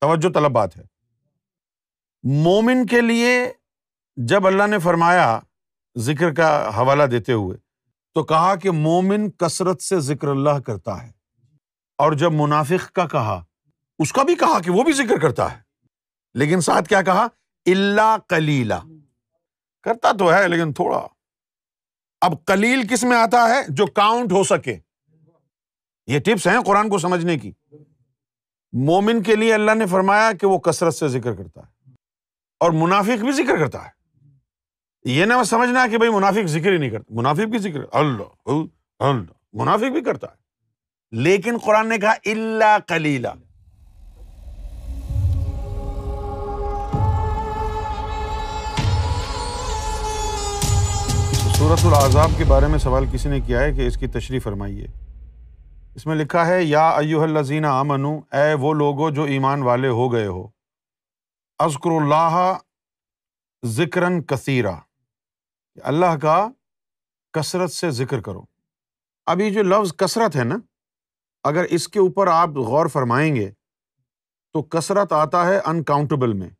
[0.00, 0.82] توجہ طلب بات ہے۔
[2.22, 3.52] مومن کے لیے
[4.16, 5.40] جب اللہ نے فرمایا
[5.98, 7.58] ذکر کا حوالہ دیتے ہوئے
[8.14, 11.12] تو کہا کہ مومن کثرت سے ذکر اللہ کرتا ہے
[11.98, 13.44] اور جب منافق کا کہا،
[13.98, 15.60] اس کا بھی کہا کہ وہ بھی ذکر کرتا ہے۔
[16.34, 17.26] لیکن ساتھ کیا کہا؟
[17.66, 18.74] اللہ کلیلہ
[19.82, 21.06] کرتا تو ہے لیکن تھوڑا۔
[22.20, 24.78] اب کلیل کس میں آتا ہے؟ جو کاؤنٹ ہو سکے۔
[26.06, 27.52] یہ ٹپس ہیں قرآن کو سمجھنے کی۔
[28.72, 31.90] مومن کے لیے اللہ نے فرمایا کہ وہ کثرت سے ذکر کرتا ہے
[32.60, 33.98] اور منافق بھی ذکر کرتا ہے۔
[35.04, 38.48] یہ نہ سمجھنا کہ بھائی منافق ذکر ہی نہیں کرتا۔ منافق بھی ذکر اللہ
[38.98, 40.48] اللہ، منافق بھی کرتا ہے۔
[41.10, 43.28] لیکن قرآن نے کہا اللہ کلیلہ
[51.54, 54.86] صورت العذاب کے بارے میں سوال کسی نے کیا ہے کہ اس کی تشریح فرمائیے۔
[55.98, 60.12] اس میں لکھا ہے، یا ایوہ الذین آمنو، اے وہ لوگو جو ایمان والے ہو
[60.12, 60.48] گئے ہو
[61.58, 62.58] اذکر اللہ
[63.64, 64.72] ذکراً کثیرہ
[65.82, 66.48] اللہ کا
[67.32, 68.42] کثرت سے ذکر کرو۔
[69.26, 70.56] اب یہ جو لفظ کثرت ہے نا،
[71.44, 73.50] اگر اس کے اوپر آپ غور فرمائیں گے،
[74.52, 76.50] تو کثرت آتا ہے انکاؤنٹیبل میں۔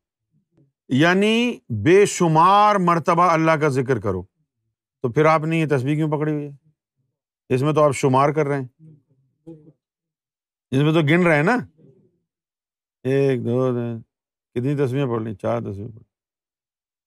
[0.89, 4.23] یعنی بے شمار مرتبہ اللہ کا ذکر کرو۔
[5.01, 6.69] تو پھر آپ نے یہ تصویر کیوں پکڑی ہوئی ہے؟
[7.53, 8.88] اس میں تو آپ شمار کر رہے ہیں۔
[10.71, 11.57] اس میں تو گن رہے ہیں نا۔
[13.03, 13.71] ایک، دو
[14.53, 16.03] کتنی تصویریں پڑھ لی چار تصویر پڑھ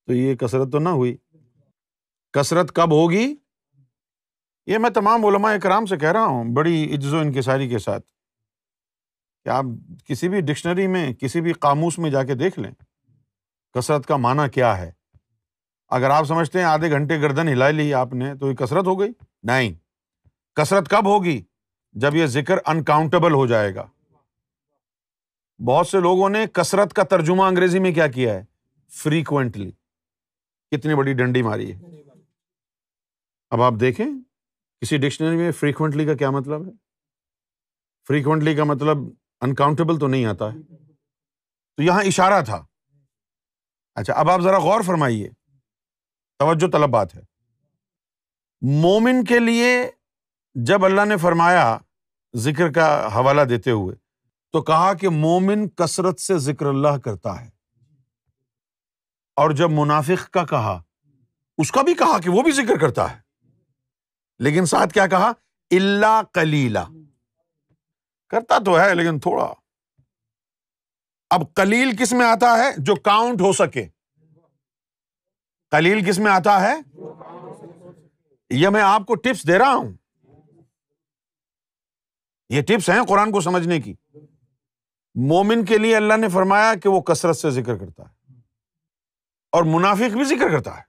[0.07, 1.17] تو یہ کثرت تو نہ ہوئی۔
[2.33, 3.35] کثرت کب ہوگی؟
[4.67, 8.07] یہ میں تمام علماء کرام سے کہہ رہا ہوں، بڑی عجز و انکساری کے ساتھ۔
[9.45, 9.65] کہ آپ
[10.05, 12.73] کسی بھی ڈکشنری میں، کسی بھی قاموس میں جا کے دیکھ لیں۔
[13.75, 14.93] کثرت کا معنی کیا ہے؟
[15.89, 19.01] اگر آپ سمجھتے ہیں آدھے گھنٹے گردن ہلا لی آپ نے، تو یہ کثرت ہو
[19.01, 19.11] گئی؟
[19.43, 19.75] نہیں۔
[20.55, 21.43] کثرت کب ہوگی؟
[21.93, 23.89] جب یہ ذکر انکاؤنٹیبل ہو جائے گا۔
[25.67, 28.45] بہت سے لوگوں نے کثرت کا ترجمہ انگریزی میں کیا کیا ہے؟
[28.89, 29.71] فریکوینٹلی
[30.71, 31.81] کتنی بڑی ڈنڈی ماری ہے۔
[33.51, 34.07] اب آپ دیکھیں،
[34.81, 36.73] کسی ڈکشنری میں فریکوینٹلی کا کیا مطلب ہے؟
[38.09, 38.97] فریکوینٹلی کا مطلب
[39.41, 40.77] انکاؤنٹیبل تو نہیں آتا ہے۔
[41.77, 42.67] تو یہاں اشارہ تھا۔
[43.95, 45.31] اچھا اب آپ ذرا غور فرمائیے۔
[46.39, 47.21] توجہ طلب بات ہے۔
[48.63, 49.91] مومن کے لیے
[50.55, 51.79] جب اللہ نے فرمایا
[52.37, 53.97] ذکر کا حوالہ دیتے ہوئے،
[54.53, 57.51] تو کہا کہ مومن کثرت سے ذکر اللہ کرتا ہے۔
[59.37, 60.83] اور جب منافق کا کہا،
[61.59, 63.21] اس کا بھی کہا کہ وہ بھی ذکر کرتا ہے۔
[64.39, 65.33] لیکن ساتھ کیا کہا؟
[65.71, 66.79] اللہ کلیلہ
[68.29, 69.55] کرتا تو ہے لیکن تھوڑا۔
[71.31, 73.89] اب کلیل کس میں آتا ہے؟ جو کاؤنٹ ہو سکے۔
[75.71, 76.75] کلیل کس میں آتا ہے؟
[78.51, 79.93] یہ میں آپ کو ٹپس دے رہا ہوں۔
[82.53, 83.95] یہ ٹپس ہیں قرآن کو سمجھنے کی۔
[85.15, 88.35] مومن کے لیے اللہ نے فرمایا کہ وہ کثرت سے ذکر کرتا ہے۔
[89.53, 90.83] اور منافق بھی ذکر کرتا ہے۔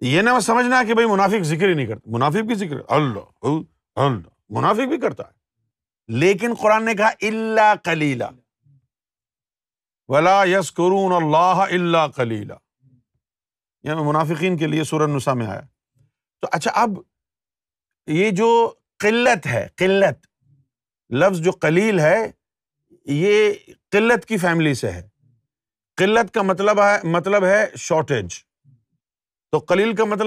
[0.00, 3.46] یہ نہ سمجھنا کہ بھائی منافق ذکر ہی نہیں کرتا۔ منافق بھی ذکر اللہ
[3.94, 5.32] اللہ۔ منافق بھی کرتا ہے۔
[6.08, 8.24] لیکن قرآن نے کہا اللہ کلیلہ
[10.08, 12.54] ولا یس قرون اللہ اللہ کلیلہ
[13.82, 15.60] یعنی منافقین کے لیے سورن نسا میں آیا۔
[16.40, 16.90] تو اچھا اب
[18.06, 20.26] یہ جو قلت ہے، قلت
[21.10, 22.30] لفظ جو کلیل ہے،
[23.04, 23.52] یہ
[23.90, 25.08] قلت کی فیملی سے ہے۔
[25.96, 28.38] قلت کا مطلب ہے مطلب ہے شارٹیج
[29.50, 30.24] تو کلیل کا مطلب